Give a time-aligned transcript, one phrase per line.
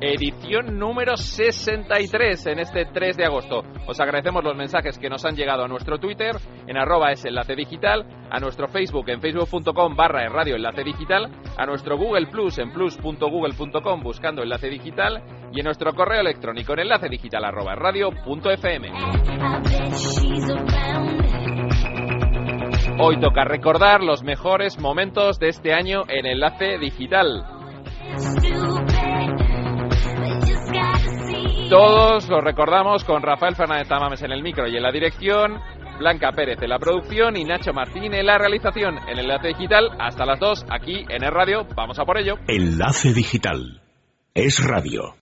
[0.00, 3.62] edición número 63 en este 3 de agosto.
[3.86, 7.54] Os agradecemos los mensajes que nos han llegado a nuestro Twitter en arroba es enlace
[7.54, 12.72] digital, a nuestro Facebook en facebook.com barra radio enlace digital, a nuestro Google Plus en
[12.72, 18.90] plus.google.com buscando enlace digital y en nuestro correo electrónico en enlace digital arroba radio.fm.
[23.02, 27.44] Hoy toca recordar los mejores momentos de este año en Enlace Digital.
[31.70, 35.60] Todos los recordamos con Rafael Fernández Tamames en el micro y en la dirección,
[36.00, 38.98] Blanca Pérez en la producción y Nacho Martín en la realización.
[39.08, 41.68] En Enlace Digital, hasta las 2, aquí en el radio.
[41.76, 42.34] Vamos a por ello.
[42.48, 43.82] Enlace Digital.
[44.34, 45.14] Es radio.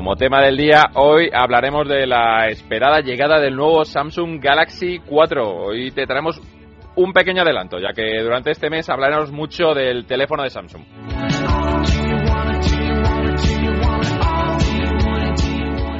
[0.00, 5.46] Como tema del día, hoy hablaremos de la esperada llegada del nuevo Samsung Galaxy 4.
[5.46, 6.40] Hoy te traemos
[6.96, 10.82] un pequeño adelanto, ya que durante este mes hablaremos mucho del teléfono de Samsung.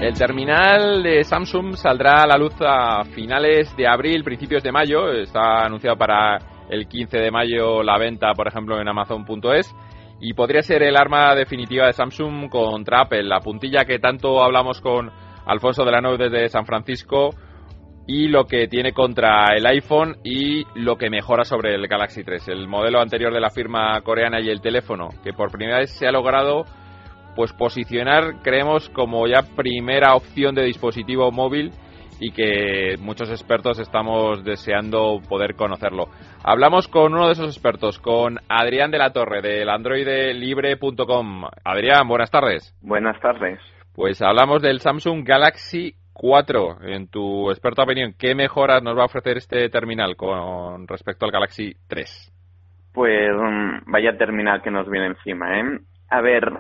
[0.01, 5.13] El terminal de Samsung saldrá a la luz a finales de abril, principios de mayo.
[5.13, 6.39] Está anunciado para
[6.71, 9.71] el 15 de mayo la venta, por ejemplo, en Amazon.es
[10.21, 14.81] y podría ser el arma definitiva de Samsung contra Apple, la puntilla que tanto hablamos
[14.81, 15.11] con
[15.47, 17.31] Alfonso de la Nove desde San Francisco
[18.07, 22.49] y lo que tiene contra el iPhone y lo que mejora sobre el Galaxy 3,
[22.49, 26.07] el modelo anterior de la firma coreana y el teléfono, que por primera vez se
[26.07, 26.65] ha logrado
[27.37, 31.73] pues posicionar, creemos, como ya primera opción de dispositivo móvil
[32.21, 36.09] y que muchos expertos estamos deseando poder conocerlo.
[36.45, 41.45] Hablamos con uno de esos expertos, con Adrián de la Torre, del androidelibre.com.
[41.65, 42.77] Adrián, buenas tardes.
[42.83, 43.59] Buenas tardes.
[43.95, 46.83] Pues hablamos del Samsung Galaxy 4.
[46.83, 51.33] En tu experta opinión, ¿qué mejoras nos va a ofrecer este terminal con respecto al
[51.33, 52.33] Galaxy 3?
[52.93, 55.79] Pues mm, vaya terminal que nos viene encima, ¿eh?
[56.11, 56.53] A ver,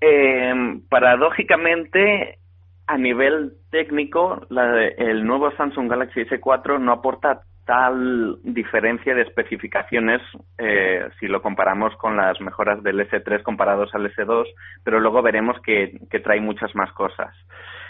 [0.00, 0.54] eh,
[0.88, 2.38] paradójicamente
[2.86, 10.20] a nivel técnico, la, el nuevo Samsung Galaxy S4 no aporta tal diferencia de especificaciones
[10.58, 14.46] eh, si lo comparamos con las mejoras del S3 comparados al S2,
[14.82, 17.34] pero luego veremos que, trae muchas más cosas.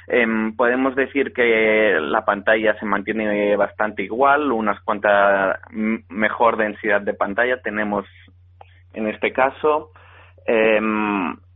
[0.07, 7.15] Eh, podemos decir que la pantalla se mantiene bastante igual, unas cuantas mejor densidad de
[7.15, 8.07] pantalla tenemos
[8.93, 9.91] en este caso.
[10.47, 10.81] Eh,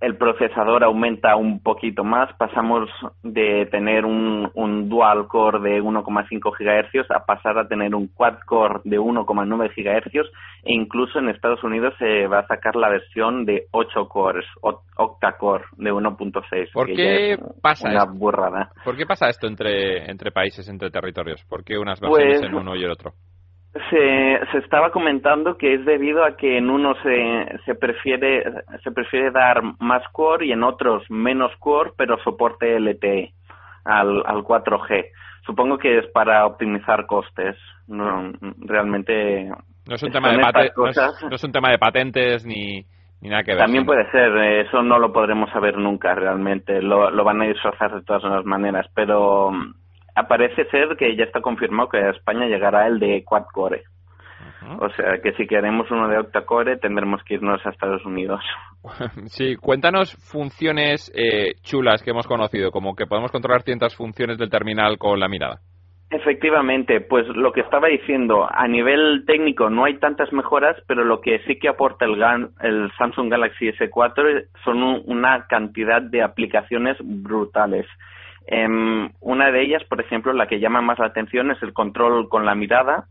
[0.01, 2.89] el procesador aumenta un poquito más, pasamos
[3.23, 8.39] de tener un, un dual core de 1,5 GHz a pasar a tener un quad
[8.47, 10.31] core de 1,9 GHz
[10.65, 15.65] e incluso en Estados Unidos se va a sacar la versión de 8 cores, octa-core
[15.77, 16.73] de 1.6.
[16.73, 18.13] ¿Por qué pasa una esto?
[18.15, 18.71] burrada.
[18.85, 21.45] ¿Por qué pasa esto entre, entre países, entre territorios?
[21.49, 23.15] ¿Por qué unas versiones Pues, en uno y el otro?
[23.91, 28.43] Se, se estaba comentando que es debido a que en uno se, se prefiere
[28.83, 33.33] se prefiere dar más core y en otros menos core, pero soporte LTE
[33.85, 35.07] al, al 4G.
[35.47, 37.57] Supongo que es para optimizar costes.
[37.87, 39.51] No, realmente
[39.87, 41.23] No es un tema, de, pate- no es- cosas.
[41.29, 42.85] no es un tema de patentes ni,
[43.21, 43.61] ni nada que ver.
[43.65, 47.47] También puede ser, eh, eso no lo podremos saber nunca realmente, lo, lo van a
[47.47, 49.51] disfrazar de todas las maneras, pero
[50.19, 53.83] aparece ser que ya está confirmado que a España llegará el de quad core.
[54.81, 58.41] O sea que si queremos uno de octa-core tendremos que irnos a Estados Unidos.
[59.29, 64.51] Sí, cuéntanos funciones eh, chulas que hemos conocido, como que podemos controlar ciertas funciones del
[64.51, 65.61] terminal con la mirada.
[66.11, 71.21] Efectivamente, pues lo que estaba diciendo, a nivel técnico no hay tantas mejoras, pero lo
[71.21, 76.23] que sí que aporta el, Gan- el Samsung Galaxy S4 son un- una cantidad de
[76.23, 77.87] aplicaciones brutales.
[78.51, 82.31] Em, una de ellas, por ejemplo, la que llama más la atención es el control
[82.31, 83.05] con la mirada,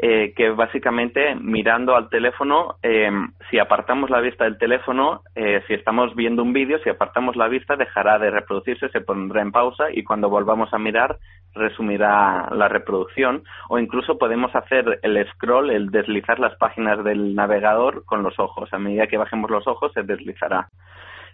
[0.00, 3.10] eh, que básicamente mirando al teléfono, eh,
[3.50, 7.48] si apartamos la vista del teléfono, eh, si estamos viendo un vídeo, si apartamos la
[7.48, 11.18] vista dejará de reproducirse, se pondrá en pausa y cuando volvamos a mirar
[11.52, 18.04] resumirá la reproducción o incluso podemos hacer el scroll, el deslizar las páginas del navegador
[18.06, 18.72] con los ojos.
[18.72, 20.68] A medida que bajemos los ojos se deslizará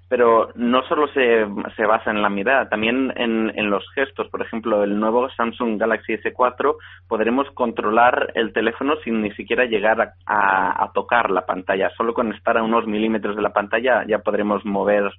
[0.09, 1.47] pero no solo se,
[1.77, 4.29] se basa en la mirada, también en, en los gestos.
[4.29, 6.77] Por ejemplo, el nuevo Samsung Galaxy S4
[7.09, 11.91] podremos controlar el teléfono sin ni siquiera llegar a, a- tocar la pantalla.
[11.97, 15.11] Solo con estar a unos milímetros de la pantalla ya podremos mover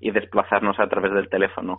[0.00, 1.76] y desplazarnos a través del teléfono.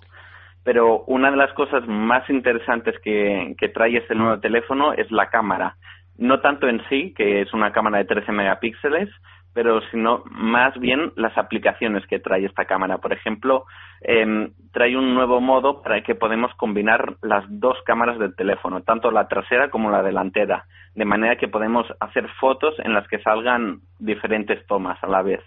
[0.64, 5.28] Pero una de las cosas más interesantes que, que trae este nuevo teléfono es la
[5.30, 5.76] cámara.
[6.18, 9.10] No tanto en sí, que es una cámara de 13 megapíxeles,
[9.54, 13.00] pero sino más bien las aplicaciones que trae esta cámara.
[13.00, 13.66] Por ejemplo,
[14.02, 19.12] em, trae un nuevo modo para que podemos combinar las dos cámaras del teléfono, tanto
[19.12, 20.66] la trasera como la delantera,
[20.96, 25.42] de manera que podemos hacer fotos en las que salgan diferentes tomas a la vez.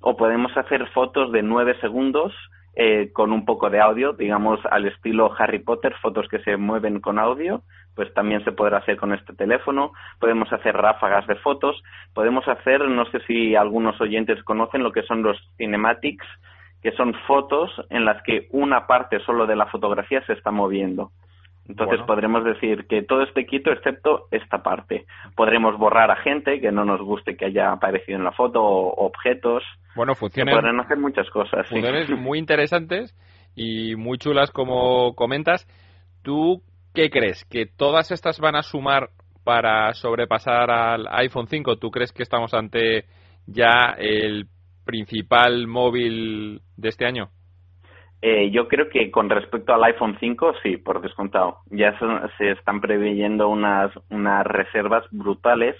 [0.00, 2.32] O podemos hacer fotos de nueve segundos
[2.74, 7.00] eh, con un poco de audio, digamos al estilo Harry Potter, fotos que se mueven
[7.00, 7.62] con audio,
[7.94, 9.92] pues también se podrá hacer con este teléfono.
[10.18, 11.82] Podemos hacer ráfagas de fotos.
[12.14, 16.26] Podemos hacer, no sé si algunos oyentes conocen lo que son los cinematics,
[16.82, 21.10] que son fotos en las que una parte solo de la fotografía se está moviendo.
[21.68, 25.06] Entonces podremos decir que todo esté quieto excepto esta parte.
[25.36, 29.06] Podremos borrar a gente que no nos guste que haya aparecido en la foto o
[29.06, 29.62] objetos.
[29.94, 30.54] Bueno, funciones.
[30.54, 31.68] Podrán hacer muchas cosas.
[31.68, 33.14] Funciones muy interesantes
[33.54, 35.66] y muy chulas como comentas.
[36.22, 36.62] ¿Tú
[36.94, 37.44] qué crees?
[37.44, 39.10] ¿Que todas estas van a sumar
[39.44, 41.76] para sobrepasar al iPhone 5?
[41.76, 43.04] ¿Tú crees que estamos ante
[43.46, 44.46] ya el
[44.84, 47.30] principal móvil de este año?
[48.24, 51.58] Eh, yo creo que con respecto al iPhone 5, sí, por descontado.
[51.70, 51.98] Ya
[52.38, 55.76] se, están preveyendo unas, unas reservas brutales.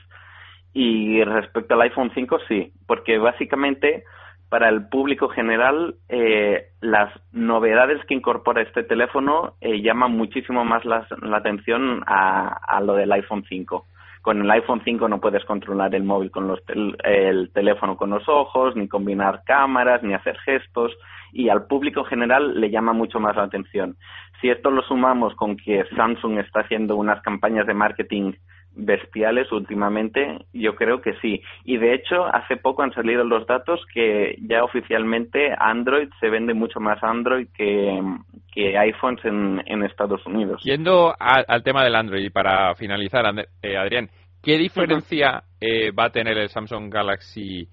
[0.75, 4.05] Y respecto al iPhone 5, sí, porque básicamente
[4.49, 10.85] para el público general eh, las novedades que incorpora este teléfono eh, llaman muchísimo más
[10.85, 13.87] la, atención a, a, lo del iPhone 5.
[14.23, 16.61] Con el iPhone 5 no puedes controlar el móvil con los
[17.05, 20.93] el teléfono con los ojos, ni combinar cámaras, ni hacer gestos
[21.33, 23.97] y al público general le llama mucho más la atención.
[24.41, 28.33] Si esto lo sumamos con que Samsung está haciendo unas campañas de marketing
[28.75, 31.43] bestiales últimamente, yo creo que sí.
[31.65, 36.55] Y de hecho, hace poco han salido los datos que ya oficialmente Android se vende
[36.55, 38.01] mucho más Android que,
[38.53, 40.63] que iPhones en, en Estados Unidos.
[40.63, 43.25] Yendo al tema del Android, y para finalizar,
[43.63, 44.09] eh, Adrián,
[44.43, 47.69] ¿qué diferencia eh, va a tener el Samsung Galaxy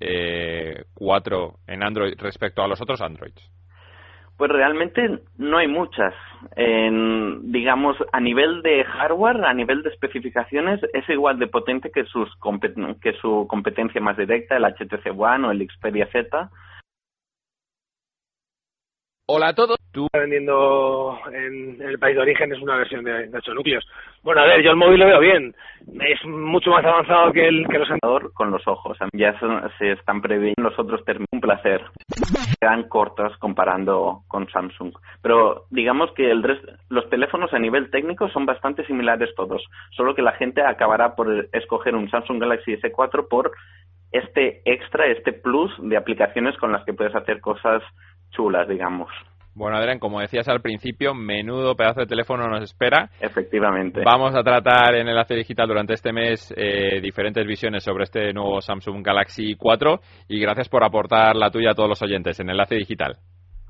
[0.00, 3.55] eh, 4 en Android respecto a los otros Androids?
[4.36, 6.14] Pues realmente no hay muchas.
[6.56, 12.04] En, digamos, a nivel de hardware, a nivel de especificaciones, es igual de potente que,
[12.04, 12.28] sus
[13.00, 16.50] que su competencia más directa, el HTC One o el Xperia Z.
[19.28, 19.76] Hola a todos.
[19.90, 23.84] Tú vendiendo en, el país de origen es una versión de, de 8 núcleos.
[24.22, 25.52] Bueno, a ver, yo el móvil lo veo bien.
[26.00, 27.88] Es mucho más avanzado que el que los
[28.34, 28.96] con los ojos.
[29.14, 29.36] Ya
[29.78, 31.26] se están previendo los otros términos.
[31.32, 31.82] Un placer.
[32.60, 34.92] Quedan cortos comparando con Samsung.
[35.22, 36.44] Pero digamos que el
[36.88, 39.64] los teléfonos a nivel técnico son bastante similares todos.
[39.90, 43.50] Solo que la gente acabará por escoger un Samsung Galaxy S4 por
[44.12, 47.82] este extra, este plus de aplicaciones con las que puedes hacer cosas
[48.30, 49.08] chulas, digamos.
[49.56, 53.08] Bueno, Adrián, como decías al principio, menudo pedazo de teléfono nos espera.
[53.20, 54.02] Efectivamente.
[54.04, 58.60] Vamos a tratar en Enlace Digital durante este mes eh, diferentes visiones sobre este nuevo
[58.60, 62.74] Samsung Galaxy 4 y gracias por aportar la tuya a todos los oyentes en Enlace
[62.74, 63.16] Digital.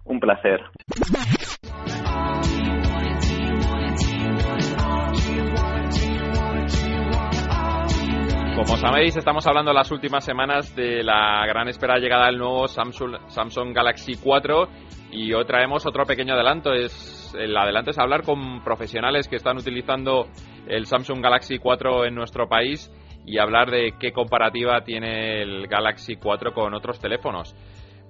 [0.04, 0.60] Un placer.
[8.56, 13.16] Como sabéis, estamos hablando las últimas semanas de la gran esperada llegada del nuevo Samsung,
[13.26, 14.68] Samsung Galaxy 4
[15.12, 16.72] y hoy traemos otro pequeño adelanto.
[16.72, 20.28] Es, el adelanto es hablar con profesionales que están utilizando
[20.66, 22.90] el Samsung Galaxy 4 en nuestro país
[23.26, 27.54] y hablar de qué comparativa tiene el Galaxy 4 con otros teléfonos.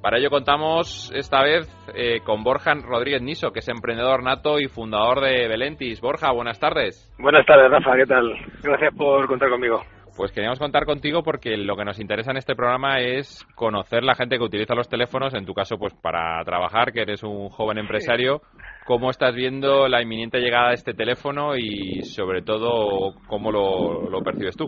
[0.01, 4.69] Para ello contamos esta vez eh, con Borja Rodríguez Niso, que es emprendedor nato y
[4.69, 6.01] fundador de Belentis.
[6.01, 7.13] Borja, buenas tardes.
[7.19, 8.33] Buenas tardes, Rafa, ¿qué tal?
[8.63, 9.83] Gracias por contar conmigo.
[10.17, 14.15] Pues queríamos contar contigo porque lo que nos interesa en este programa es conocer la
[14.15, 17.77] gente que utiliza los teléfonos, en tu caso pues para trabajar, que eres un joven
[17.77, 18.41] empresario,
[18.87, 24.57] cómo estás viendo la inminente llegada de este teléfono y sobre todo cómo lo, percibes
[24.57, 24.65] tú.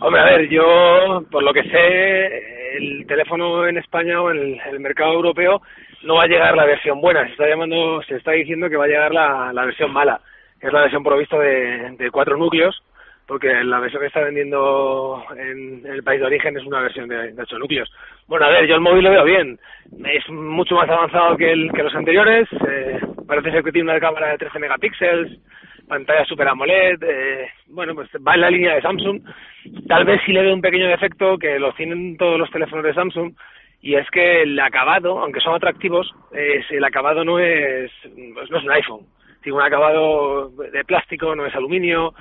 [0.00, 4.80] Hombre, a ver, yo por lo que sé, el teléfono en España o en el,
[4.80, 5.60] mercado europeo
[6.04, 8.86] no va a llegar la versión buena, se está llamando, se está diciendo que va
[8.86, 10.22] a llegar la, versión mala,
[10.58, 12.82] que es la versión provista de, de cuatro núcleos
[13.26, 17.32] porque la versión que está vendiendo en, el país de origen es una versión de,
[17.32, 17.90] de 8 núcleos.
[18.26, 19.58] Bueno, a ver, yo el móvil lo veo bien.
[20.04, 22.48] Es mucho más avanzado que, el, que los anteriores.
[22.68, 25.38] Eh, parece ser que tiene una cámara de 13 megapíxeles,
[25.88, 27.02] pantalla Super AMOLED.
[27.02, 29.22] Eh, bueno, pues va en la línea de Samsung.
[29.88, 32.94] Tal vez sí le veo un pequeño defecto que lo tienen todos los teléfonos de
[32.94, 33.32] Samsung.
[33.80, 38.64] Y es que el acabado, aunque son atractivos, es, el acabado no es, no es
[38.64, 39.06] un iPhone
[39.44, 42.14] tiene un acabado de plástico, no es aluminio.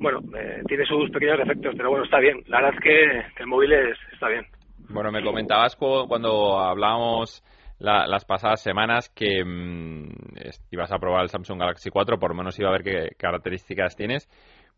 [0.00, 2.42] Bueno, eh, tiene sus pequeños defectos, pero bueno, está bien.
[2.46, 3.72] La verdad es que, el móvil
[4.12, 4.46] está bien.
[4.88, 7.44] Bueno, me comentabas cuando hablábamos
[7.78, 10.08] las pasadas semanas que mm,
[10.70, 13.94] ibas a probar el Samsung Galaxy 4, por lo menos iba a ver qué características
[13.94, 14.28] tienes,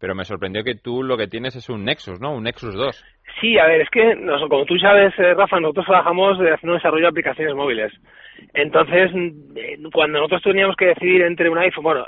[0.01, 2.33] pero me sorprendió que tú lo que tienes es un Nexus, ¿no?
[2.33, 3.05] Un Nexus 2.
[3.41, 4.15] Sí, a ver, es que,
[4.49, 7.93] como tú sabes, eh, Rafa, nosotros trabajamos haciendo desarrollo de aplicaciones móviles.
[8.55, 9.11] Entonces,
[9.57, 12.07] eh, cuando nosotros teníamos que decidir entre un iPhone, bueno,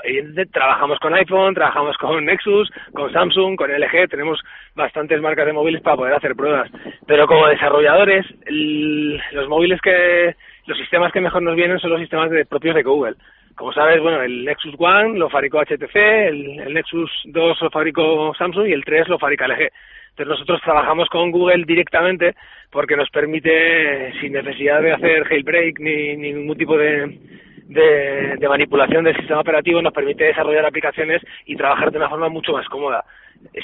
[0.51, 4.39] trabajamos con iPhone, trabajamos con Nexus, con Samsung, con LG, tenemos
[4.75, 6.69] bastantes marcas de móviles para poder hacer pruebas.
[7.07, 10.35] Pero como desarrolladores, los móviles que,
[10.67, 13.15] los sistemas que mejor nos vienen son los sistemas de, propios de Google.
[13.55, 18.33] Como sabes, bueno, el Nexus One lo fabricó HTC, el, el Nexus 2 lo fabricó
[18.37, 19.71] Samsung y el 3 lo fabrica LG.
[20.15, 22.35] Entonces nosotros trabajamos con Google directamente
[22.71, 27.19] porque nos permite, sin necesidad de hacer jailbreak ni, ningún tipo de,
[27.67, 32.53] de, manipulación del sistema operativo, nos permite desarrollar aplicaciones y trabajar de una forma mucho
[32.53, 33.03] más cómoda.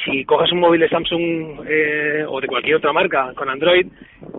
[0.03, 3.87] Si coges un móvil de Samsung eh, o de cualquier otra marca con Android,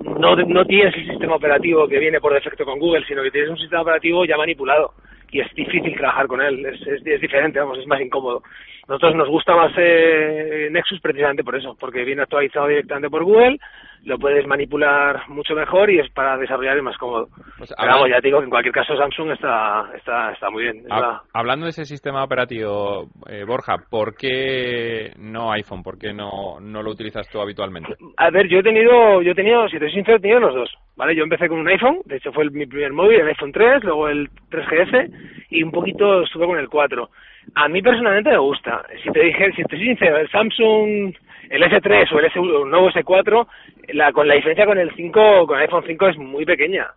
[0.04, 3.49] no, no tienes el sistema operativo que viene por defecto con Google, sino que tienes
[3.49, 4.92] un sistema operativo ya manipulado
[5.32, 8.42] y es difícil trabajar con él, es, es, diferente, vamos, es más incómodo.
[8.86, 13.58] Nosotros nos gusta más eh, Nexus precisamente por eso, porque viene actualizado directamente por Google,
[14.04, 17.28] lo puedes manipular mucho mejor y es para desarrollar y más cómodo.
[17.59, 20.64] Pues Pero vamos, ya te digo que en cualquier caso Samsung está, está, está muy
[20.64, 20.85] bien.
[21.32, 25.82] Hablando de ese sistema operativo, eh, Borja, ¿por qué no iPhone?
[25.82, 27.94] ¿Por qué no, no lo utilizas tú habitualmente?
[28.16, 30.54] A ver, yo he tenido, yo he tenido, si te soy sincero, he tenido los
[30.54, 30.71] dos.
[30.97, 31.14] ¿vale?
[31.14, 34.09] Yo empecé con un iPhone, de hecho fue mi primer móvil, el iPhone 3, luego
[34.09, 35.11] el 3GS
[35.52, 37.09] y un poquito estuve con el 4.
[37.54, 38.85] A mí personalmente me gusta.
[39.02, 41.14] Si te dije, si te soy sincero, el Samsung,
[41.50, 43.47] el S3 o el, S, nuevo S4,
[43.88, 46.88] la, con la diferencia con el 5, con el iPhone 5 es muy pequeña.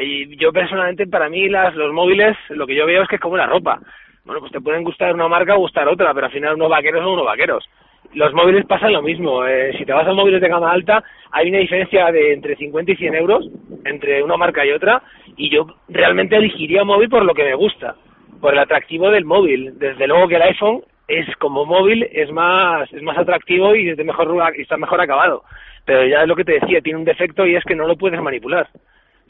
[0.00, 3.22] Y yo personalmente, para mí, las, los móviles, lo que yo veo es que es
[3.22, 3.78] como la ropa.
[4.24, 7.02] Bueno, pues te pueden gustar una marca o gustar otra, pero al final unos vaqueros
[7.02, 7.68] son unos vaqueros
[8.14, 9.44] los móviles pasan lo mismo.
[9.46, 12.92] Eh, si te vas a móviles de gama alta, hay una diferencia de entre 50
[12.92, 13.48] y 100 euros
[13.84, 15.02] entre una marca y otra,
[15.36, 17.96] y yo realmente elegiría un móvil por lo que me gusta,
[18.40, 19.78] por el atractivo del móvil.
[19.78, 24.04] Desde luego que el iPhone es como móvil es más es más atractivo y de
[24.04, 25.42] mejor está mejor acabado.
[25.84, 27.96] Pero ya es lo que te decía, tiene un defecto y es que no lo
[27.96, 28.68] puedes manipular.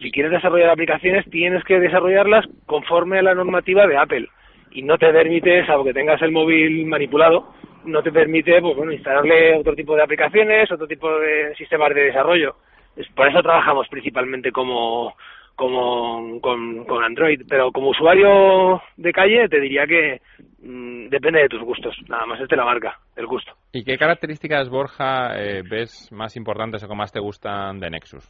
[0.00, 4.28] Si quieres desarrollar aplicaciones, tienes que desarrollarlas conforme a la normativa de Apple
[4.72, 7.52] y no te permite, salvo que tengas el móvil manipulado,
[7.84, 12.04] no te permite pues bueno instalarle otro tipo de aplicaciones, otro tipo de sistemas de
[12.04, 12.56] desarrollo.
[13.14, 15.14] Por eso trabajamos principalmente como
[15.54, 20.20] como con, con Android, pero como usuario de calle te diría que
[20.62, 23.52] mm, depende de tus gustos, nada más es de la marca, el gusto.
[23.72, 28.24] ¿Y qué características, Borja, eh, ves más importantes o que más te gustan de Nexus?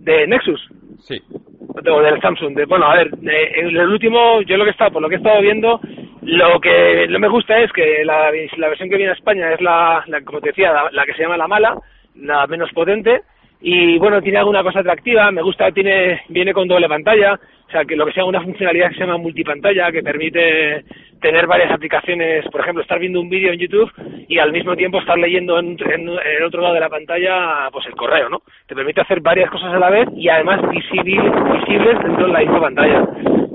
[0.00, 0.60] ¿De Nexus?
[1.00, 1.20] Sí.
[1.68, 2.56] O del Samsung.
[2.56, 5.18] De, bueno, a ver, en el último, yo lo que está, por lo que he
[5.18, 5.80] estado viendo,
[6.22, 9.60] lo que no me gusta es que la, la versión que viene a España es
[9.60, 11.78] la, como te decía, la, que se llama la mala,
[12.16, 13.22] la menos potente,
[13.60, 17.84] y bueno, tiene alguna cosa atractiva, me gusta, tiene, viene con doble pantalla, o sea,
[17.84, 20.84] que lo que sea una funcionalidad que se llama multipantalla, que permite
[21.20, 23.92] tener varias aplicaciones, por ejemplo, estar viendo un vídeo en YouTube
[24.26, 27.94] y al mismo tiempo estar leyendo en, el otro lado de la pantalla, pues el
[27.94, 28.40] correo, ¿no?
[28.66, 32.40] Te permite hacer varias cosas a la vez y además visibles, visibles dentro de la
[32.40, 33.06] misma pantalla.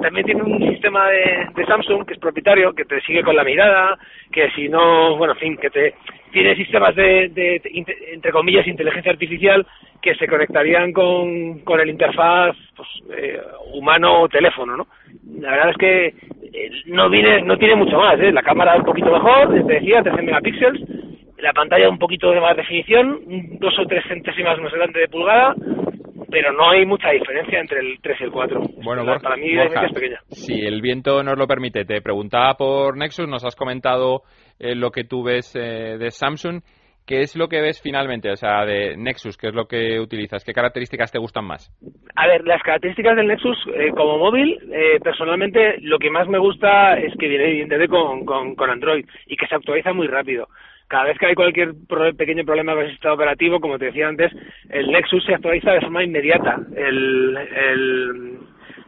[0.05, 3.43] También tiene un sistema de, de Samsung que es propietario, que te sigue con la
[3.43, 3.97] mirada,
[4.31, 5.95] que si no, bueno, en fin, que te
[6.31, 7.59] tiene sistemas de, de,
[8.13, 9.65] entre comillas, inteligencia artificial
[10.03, 13.41] que se conectarían con, con el interfaz pues, eh,
[13.74, 14.88] humano-teléfono, ¿no?
[15.39, 16.05] La verdad es que
[16.53, 18.31] eh, no viene, no tiene mucho más, ¿eh?
[18.31, 20.81] La cámara un poquito mejor, te decía, 13 megapíxeles,
[21.39, 23.21] la pantalla un poquito de más definición,
[23.59, 25.55] dos o tres centésimas más grande de pulgada,
[26.35, 28.59] pero no hay mucha diferencia entre el 3 y el 4.
[28.83, 30.19] Bueno, para mí es pequeña.
[30.27, 34.23] Si el viento nos lo permite, te preguntaba por Nexus, nos has comentado
[34.59, 36.59] eh, lo que tú ves eh, de Samsung.
[37.07, 38.29] ¿Qué es lo que ves finalmente?
[38.31, 40.43] O sea, de Nexus, ¿qué es lo que utilizas?
[40.43, 41.71] ¿Qué características te gustan más?
[42.17, 44.59] A ver, las características del Nexus eh, como móvil,
[45.01, 49.37] personalmente lo que más me gusta es que viene evidentemente con, con, con Android y
[49.37, 50.49] que se actualiza muy rápido
[50.87, 51.73] cada vez que hay cualquier
[52.17, 54.31] pequeño problema con el sistema operativo, como te decía antes,
[54.69, 56.59] el Nexus se actualiza de forma inmediata.
[56.75, 58.39] El, el,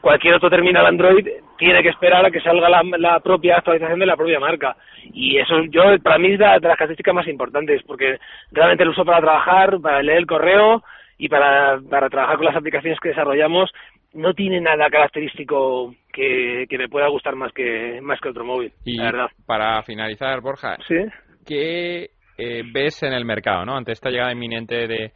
[0.01, 1.27] cualquier otro terminal Android
[1.57, 4.77] tiene que esperar a que salga la, propia actualización de la propia marca.
[5.11, 8.19] Y eso yo para mí es de, las características más importantes, porque
[8.51, 10.83] realmente lo uso para trabajar, para leer el correo
[11.17, 13.71] y para, para trabajar con las aplicaciones que desarrollamos.
[14.13, 18.71] No tiene nada característico que, que me pueda gustar más que más que otro móvil.
[18.85, 19.27] Y la verdad.
[19.45, 20.95] para finalizar, Borja, ¿Sí?
[21.47, 23.75] ¿Qué eh, ves en el mercado, ¿no?
[23.75, 25.11] Ante esta llegada inminente de,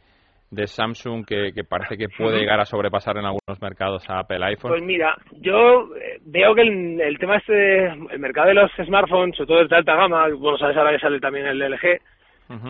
[0.50, 4.72] de Samsung que, parece que puede llegar a sobrepasar en algunos mercados a Apple iPhone?
[4.72, 9.46] Pues mira, yo eh, veo que el, tema este, el mercado de los smartphones, sobre
[9.46, 12.00] todo el de alta gama, bueno, sabes ahora que sale también el LG,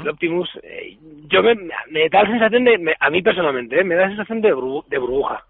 [0.01, 1.55] el Optimus, eh, yo me,
[2.09, 5.43] da la sensación de, a mí personalmente, me da la sensación de, de burbuja.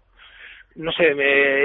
[0.75, 1.13] no sé,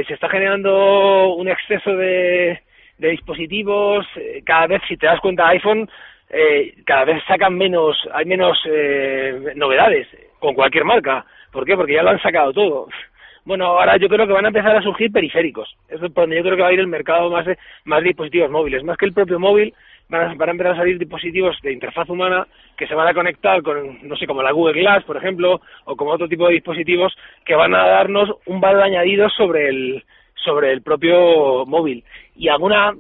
[0.07, 2.61] se está generando un exceso de,
[2.99, 4.07] de dispositivos.
[4.45, 5.89] Cada vez, si te das cuenta, iPhone
[6.31, 10.07] eh, cada vez sacan menos, hay menos eh, novedades
[10.39, 11.25] con cualquier marca.
[11.53, 11.77] ¿Por qué?
[11.77, 12.89] Porque ya lo han sacado todo.
[13.45, 15.75] Bueno, ahora yo creo que van a empezar a surgir periféricos.
[15.89, 17.57] Es donde yo creo que va a ir el mercado más de,
[17.87, 18.85] más dispositivos móviles.
[18.85, 19.73] Más que el propio móvil,
[20.11, 23.15] van a, van a empezar a salir dispositivos de interfaz humana que se van a
[23.15, 26.55] conectar con, no sé, como la Google Glass, por ejemplo, o como otro tipo de
[26.55, 27.17] dispositivos
[27.47, 30.05] que van a darnos un valor añadido sobre el,
[30.35, 32.05] sobre el propio móvil.
[32.37, 32.93] Y alguna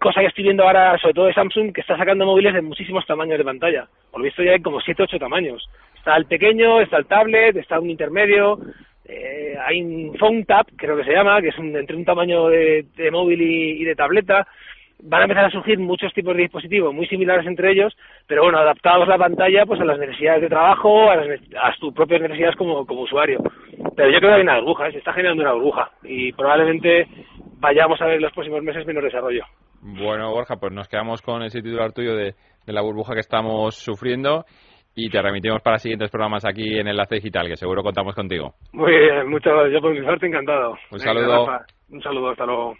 [0.00, 3.06] cosa que estoy viendo ahora, sobre todo de Samsung, que está sacando móviles de muchísimos
[3.06, 3.86] tamaños de pantalla.
[4.10, 5.68] Por lo visto ya hay como 7 8 tamaños.
[5.96, 8.58] Está el pequeño, está el tablet, está un intermedio,
[9.04, 12.48] eh, hay un phone tab, creo que se llama, que es un, entre un tamaño
[12.48, 14.46] de, móvil y, de tableta.
[15.02, 18.58] Van a empezar a surgir muchos tipos de dispositivos muy similares entre ellos, pero bueno,
[18.58, 22.56] adaptados la pantalla pues a las necesidades de trabajo, a, las, a tus propias necesidades
[22.56, 23.40] como, como usuario.
[23.94, 24.92] Pero yo creo que hay una burbuja, ¿eh?
[24.92, 27.06] se está generando una burbuja y probablemente
[27.58, 29.44] vayamos a ver en los próximos meses menos desarrollo.
[29.82, 32.34] Bueno, Borja, pues nos quedamos con ese titular tuyo de,
[32.66, 34.44] la burbuja que estamos sufriendo
[34.94, 38.54] y te remitimos para siguientes programas aquí en Enlace Digital, que seguro contamos contigo.
[38.72, 39.74] Muy bien, muchas gracias.
[39.74, 40.76] Yo por mi parte encantado.
[40.90, 41.46] Un saludo.
[41.88, 42.74] Un saludo, hasta luego.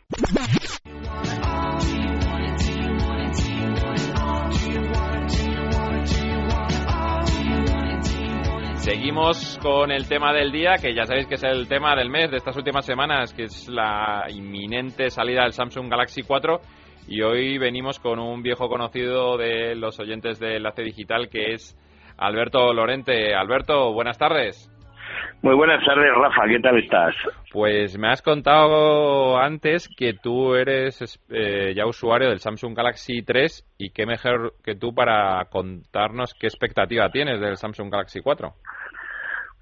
[8.87, 12.31] Seguimos con el tema del día, que ya sabéis que es el tema del mes
[12.31, 16.61] de estas últimas semanas, que es la inminente salida del Samsung Galaxy 4.
[17.09, 21.77] Y hoy venimos con un viejo conocido de los oyentes de Enlace Digital, que es
[22.17, 23.35] Alberto Lorente.
[23.35, 24.71] Alberto, buenas tardes.
[25.43, 26.47] Muy buenas tardes, Rafa.
[26.49, 27.15] ¿Qué tal estás?
[27.53, 33.77] Pues me has contado antes que tú eres eh, ya usuario del Samsung Galaxy 3
[33.79, 38.53] y qué mejor que tú para contarnos qué expectativa tienes del Samsung Galaxy 4.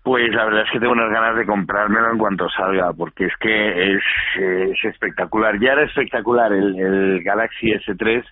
[0.02, 3.33] Pues la verdad es que tengo unas ganas de comprármelo en cuanto salga, porque es
[3.40, 5.59] que es, espectacular.
[5.59, 8.22] Ya era espectacular el, el Galaxy S3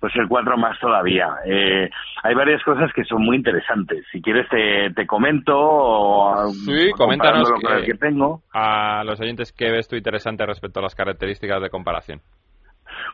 [0.00, 1.28] pues el 4 más todavía.
[1.44, 1.90] Eh,
[2.22, 4.04] hay varias cosas que son muy interesantes.
[4.12, 7.50] Si quieres te, te comento o sí, coméntanos
[7.84, 8.42] que, tengo.
[8.52, 12.20] a los oyentes qué ves tú interesante respecto a las características de comparación.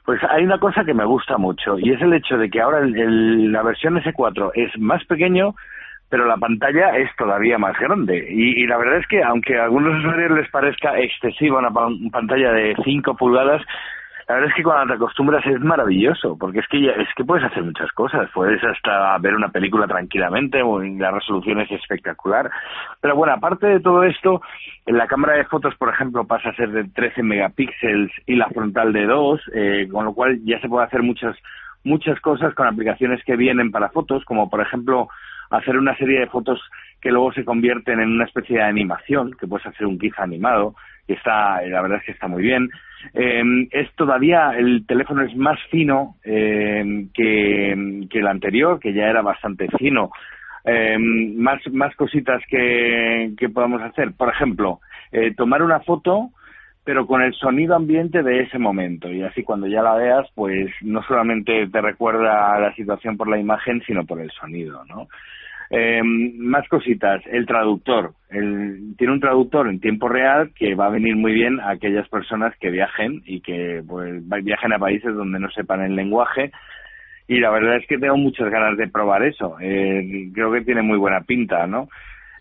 [0.05, 2.81] Pues hay una cosa que me gusta mucho y es el hecho de que ahora
[2.81, 5.55] el, la versión S4 es más pequeño,
[6.11, 8.27] pero la pantalla es todavía más grande.
[8.31, 11.73] Y, y, la verdad es que, aunque a algunos usuarios les parezca excesiva una
[12.11, 13.63] pantalla de 5 pulgadas,
[14.29, 17.45] la verdad es que cuando te acostumbras es maravilloso, porque es que es que puedes
[17.45, 20.63] hacer muchas cosas, puedes hasta ver una película tranquilamente,
[20.99, 22.51] la resolución es espectacular.
[23.01, 24.41] Pero bueno, aparte de todo esto,
[24.87, 28.93] la cámara de fotos, por ejemplo, pasa a ser de 13 megapíxeles y la frontal
[28.93, 31.37] de 2, eh, con lo cual ya se puede hacer muchas
[31.85, 35.09] muchas cosas con aplicaciones que vienen para fotos, como por ejemplo
[35.51, 36.61] hacer una serie de fotos
[37.01, 40.75] que luego se convierten en una especie de animación, que puedes hacer un GIF animado,
[41.07, 42.69] que está, la verdad es que está muy bien.
[43.13, 49.07] Eh, es todavía, el teléfono es más fino eh, que, que el anterior, que ya
[49.07, 50.11] era bastante fino.
[50.65, 54.15] Eh, más, más cositas que, que podamos hacer.
[54.15, 54.81] Por ejemplo,
[55.13, 56.31] eh, tomar una foto
[56.85, 60.71] pero con el sonido ambiente de ese momento y así cuando ya la veas pues
[60.83, 65.09] no solamente te recuerda la situación por la imagen sino por el sonido no
[65.71, 68.13] eh, más cositas, el traductor.
[68.31, 72.09] El, tiene un traductor en tiempo real que va a venir muy bien a aquellas
[72.09, 76.53] personas que viajen y que pues, viajen a países donde no sepan el lenguaje.
[77.27, 79.57] Y la verdad es que tengo muchas ganas de probar eso.
[79.61, 81.89] Eh, creo que tiene muy buena pinta, ¿no?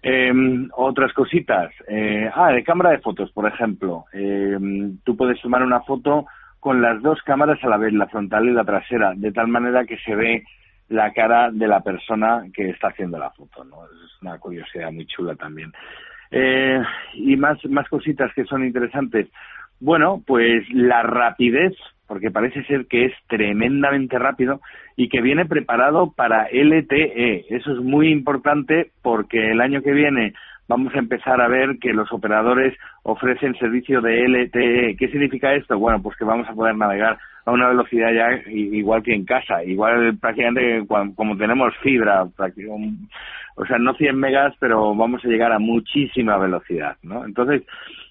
[0.06, 0.34] Eh,
[0.76, 1.72] otras cositas.
[1.88, 4.06] Eh, ah, de cámara de fotos, por ejemplo.
[4.12, 4.58] Eh,
[5.06, 6.26] tú puedes tomar una foto
[6.60, 9.86] con las dos cámaras a la vez, la frontal y la trasera, de tal manera
[9.86, 10.44] que se ve
[10.94, 13.86] la cara de la persona que está haciendo la foto, ¿no?
[13.86, 15.74] Es una curiosidad muy chula también.
[16.30, 16.80] Eh,
[17.16, 19.28] y más, más cositas que son interesantes.
[19.80, 21.74] Bueno, pues la rapidez,
[22.08, 24.62] porque parece ser que es tremendamente rápido
[24.96, 27.48] y que viene preparado para LTE.
[27.50, 30.34] Eso es muy importante porque el año que viene
[30.68, 34.96] vamos a empezar a ver que los operadores ofrecen servicio de LTE.
[34.96, 35.80] ¿Qué significa esto?
[35.80, 39.64] Bueno, pues que vamos a poder navegar a una velocidad ya igual que en casa,
[39.64, 45.60] igual prácticamente como tenemos fibra, o sea, no 100 megas, pero vamos a llegar a
[45.60, 47.26] muchísima velocidad, ¿no?
[47.26, 47.64] Entonces,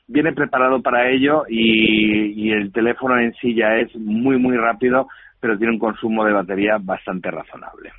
[0.06, 5.08] viene preparado para ello y, y el teléfono en sí ya es muy, muy rápido,
[5.40, 7.90] pero tiene un consumo de batería bastante razonable.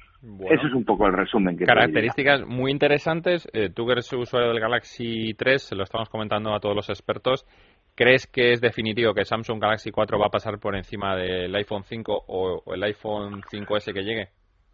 [0.50, 1.58] Eso es un poco el resumen.
[1.58, 3.46] Que Características muy interesantes.
[3.52, 6.90] Eh, tú que eres usuario del Galaxy 3, se lo estamos comentando a todos los
[6.90, 7.46] expertos.
[7.96, 11.84] ¿Crees que es definitivo que Samsung Galaxy 4 va a pasar por encima del iPhone
[11.84, 14.28] 5 o, el iPhone 5S que llegue?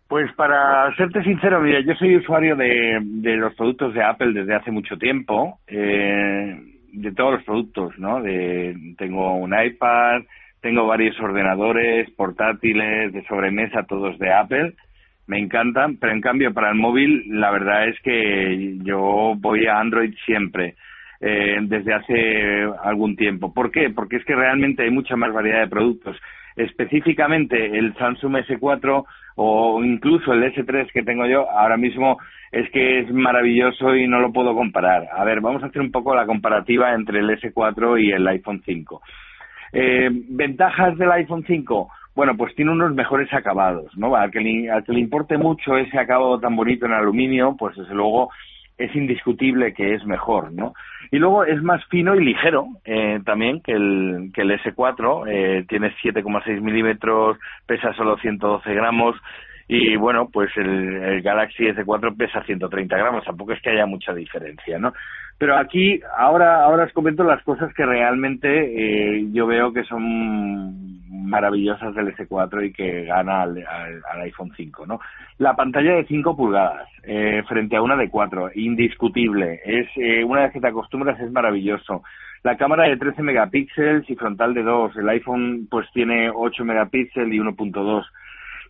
[0.08, 3.00] Pues para serte sincero, mira, yo soy usuario de,
[3.38, 5.60] los productos de Apple desde hace mucho tiempo.
[5.68, 6.58] Eh,
[6.94, 8.22] de todos los productos, ¿no?
[8.22, 10.22] De, tengo un iPad,
[10.62, 14.74] tengo varios ordenadores portátiles de sobremesa, todos de Apple.
[15.28, 19.80] Me encantan, pero en cambio para el móvil la verdad es que yo voy a
[19.80, 20.76] Android siempre.
[21.22, 23.54] Eh, desde hace algún tiempo.
[23.54, 23.90] ¿Por qué?
[23.90, 26.16] Porque es que realmente hay mucha más variedad de productos.
[26.56, 29.04] Específicamente el Samsung S4
[29.36, 32.18] o incluso el S3 que tengo yo ahora mismo
[32.54, 35.10] es que es maravilloso y no lo puedo comparar.
[35.14, 38.62] A ver, vamos a hacer un poco la comparativa entre el S4 y el iPhone
[38.66, 39.02] 5.
[39.74, 41.90] Eh, ¿Ventajas del iPhone 5?
[42.16, 44.16] Bueno, pues tiene unos mejores acabados, ¿no?
[44.16, 47.76] Al que, le, al que le importe mucho ese acabado tan bonito en aluminio, pues
[47.76, 48.30] desde luego
[48.80, 50.74] es indiscutible que es mejor, ¿no?
[51.12, 55.66] Y luego es más fino y ligero eh, también que el, que el S4, eh,
[55.68, 57.38] tiene 7,6 milímetros,
[57.68, 59.16] pesa solo 112 gramos
[59.72, 64.80] y bueno, pues el, Galaxy S4 pesa 130 gramos, tampoco es que haya mucha diferencia,
[64.80, 64.94] ¿no?
[65.38, 71.00] Pero aquí, ahora, ahora os comento las cosas que realmente eh, yo veo que son
[71.08, 73.64] maravillosas del S4 y que gana al,
[74.24, 75.00] iPhone 5, ¿no?
[75.38, 79.62] La pantalla de 5 pulgadas eh, frente a una de 4, indiscutible.
[79.64, 82.02] Es eh, una vez que te acostumbras es maravilloso.
[82.42, 84.98] La cámara de 13 megapíxeles y frontal de 2.
[84.98, 88.04] El iPhone pues tiene 8 megapíxeles y 1.2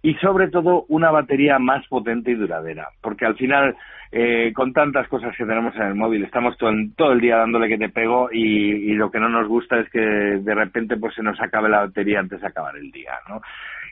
[0.02, 3.76] y sobre todo una batería más potente y duradera, porque al final
[4.12, 7.68] eh, con tantas cosas que tenemos en el móvil estamos todo, todo el día dándole
[7.68, 11.24] que te pego y, lo que no nos gusta es que de repente pues se
[11.24, 13.42] nos acabe la batería antes de acabar el día, ¿no?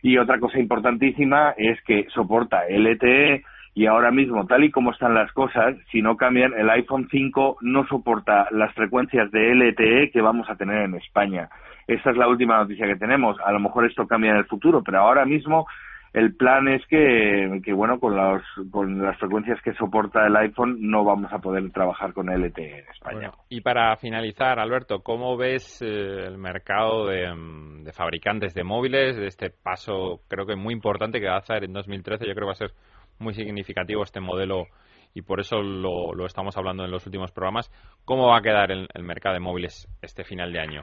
[0.02, 3.44] Y otra cosa importantísima es que soporta LTE
[3.74, 7.58] y ahora mismo, tal y como están las cosas, si no cambian, el iPhone 5
[7.62, 11.48] no soporta las frecuencias de LTE que vamos a tener en España.
[11.86, 13.38] Esta es la última noticia que tenemos.
[13.46, 15.68] A lo mejor esto cambia en el futuro, pero ahora mismo
[16.14, 18.42] el plan es que, que bueno, con, los,
[18.72, 22.86] con las frecuencias que soporta el iPhone no vamos a poder trabajar con LTE en
[22.90, 23.32] España.
[23.50, 27.28] y para finalizar, Alberto, ¿cómo ves eh, el mercado de,
[27.84, 31.64] de, fabricantes de móviles, de este paso creo que muy importante que va a hacer
[31.64, 32.26] en 2013?
[32.26, 32.72] Yo creo que va a ser
[33.20, 34.66] muy significativo este modelo
[35.14, 37.70] y por eso lo, lo estamos hablando en los últimos programas.
[38.06, 40.82] ¿Cómo va a quedar el, el mercado de móviles este final de año?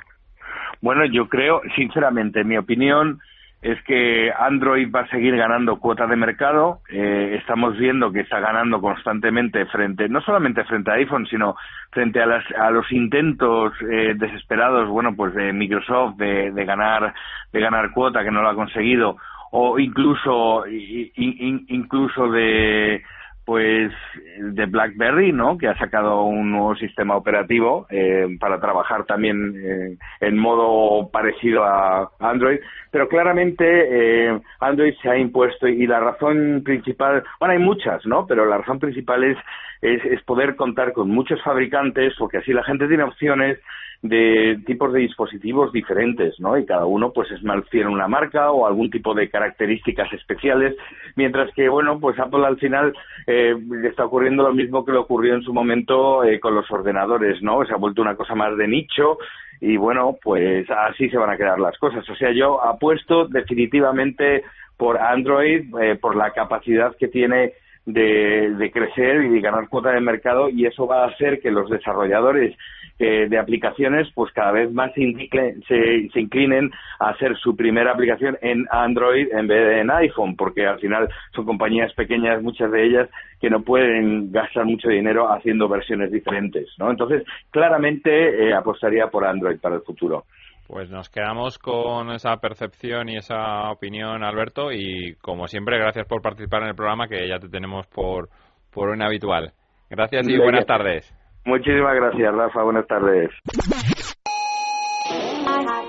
[0.81, 3.21] Bueno, yo creo, sinceramente, en mi opinión,
[3.64, 6.81] es que Android va a seguir ganando cuota de mercado.
[6.90, 11.57] Eh, estamos viendo que está ganando constantemente frente, no solamente frente a iPhone, sino
[11.90, 17.14] frente a, las, a los intentos eh, desesperados, bueno, pues de Microsoft de, de ganar,
[17.55, 19.16] de ganar cuota que no lo ha conseguido,
[19.50, 23.03] o incluso, incluso de
[23.44, 23.92] pues
[24.38, 25.59] de BlackBerry, ¿no?
[25.59, 31.62] Que ha sacado un nuevo sistema operativo eh, para trabajar también eh, en modo parecido
[31.62, 32.59] a Android,
[32.90, 38.26] pero claramente eh, Android se ha impuesto y la razón principal, bueno, hay muchas, ¿no?
[38.26, 39.37] Pero la razón principal es,
[39.83, 43.59] es, es poder contar con muchos fabricantes, porque así la gente tiene opciones
[44.05, 46.59] de tipos de dispositivos diferentes, ¿no?
[46.59, 50.77] Y cada uno, pues, es más fiel una marca o algún tipo de características especiales,
[51.17, 52.93] mientras que, bueno, pues Apple al final
[53.27, 57.43] eh, está ocurriendo lo mismo que le ocurrió en su momento eh, con los ordenadores,
[57.43, 57.64] ¿no?
[57.64, 59.17] Se ha vuelto una cosa más de nicho
[59.62, 62.07] y, bueno, pues así se van a quedar las cosas.
[62.11, 64.45] O sea, yo apuesto definitivamente
[64.77, 67.55] por Android, eh, por la capacidad que tiene
[67.87, 71.51] de, de, crecer y de ganar cuota de mercado y eso va a hacer que
[71.51, 72.57] los desarrolladores
[72.99, 76.70] eh, de aplicaciones pues cada vez más se, se, inclinen
[77.01, 81.09] a hacer su primera aplicación en Android en vez de en iPhone porque al final
[81.35, 83.09] son compañías pequeñas muchas de ellas
[83.40, 86.90] que no pueden gastar mucho dinero haciendo versiones diferentes ¿no?
[86.90, 90.25] entonces claramente eh, apostaría por Android para el futuro
[90.66, 96.22] pues nos quedamos con esa percepción y esa opinión, Alberto, y como siempre, gracias por
[96.22, 98.29] participar en el programa, que ya te tenemos por,
[98.72, 99.53] por un habitual.
[99.90, 101.12] Gracias y buenas tardes.
[101.44, 102.62] Muchísimas gracias, Rafa.
[102.62, 103.31] Buenas tardes.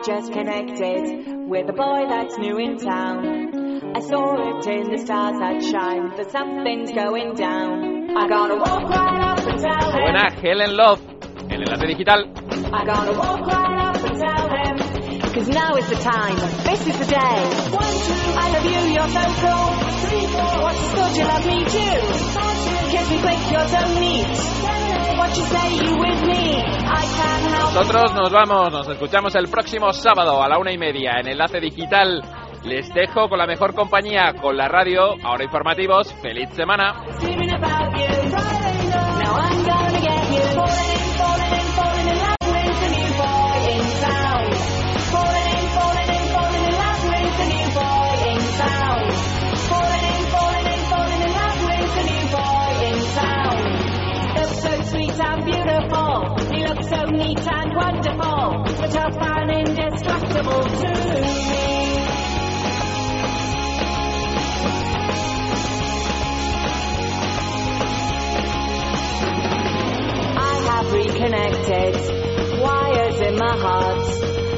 [0.06, 3.96] just connected with a boy that's new in town.
[3.96, 8.16] I saw it in the stars that shine that something's going down.
[8.16, 10.02] I gotta walk right up and tell him.
[10.04, 11.02] Buena Helen Love,
[11.50, 12.22] el enlace digital.
[12.72, 14.35] I gotta walk right up and tell him.
[15.36, 17.38] Cause now is the time, this is the day.
[17.76, 19.68] One, two, I love you, you're so cool.
[20.08, 21.98] Three, four, what's the score, you love me too.
[22.92, 24.56] Kiss me quick, you're so neat.
[27.76, 31.60] Nosotros nos vamos, nos escuchamos el próximo sábado a la una y media en Enlace
[31.60, 32.22] Digital.
[32.64, 36.14] Les dejo con la mejor compañía, con la radio, ahora informativos.
[36.22, 37.04] ¡Feliz semana!
[58.86, 60.86] But tough and indestructible too.
[70.38, 71.96] I have reconnected
[72.62, 74.06] wires in my heart.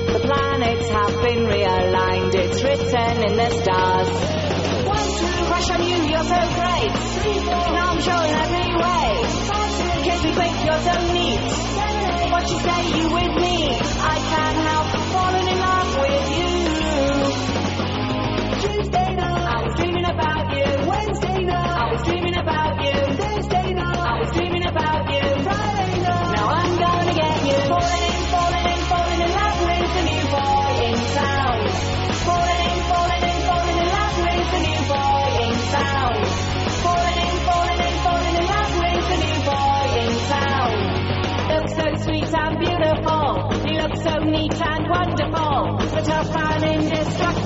[0.08, 4.10] The planets have been realigned, it's written in the stars.
[4.88, 6.92] One, two, rush on you, you're so great.
[7.22, 9.47] Three, four, now I'm showing every way.
[10.08, 11.40] Five, six, kiss me quick, you're so neat.
[11.52, 13.76] Seven, eight, what you say, you with me.
[14.00, 15.57] I can't help falling in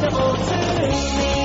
[0.02, 0.10] to
[0.88, 1.41] me.